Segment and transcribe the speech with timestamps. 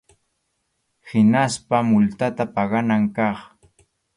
[1.09, 3.37] Hinaspa multata paganan kaq.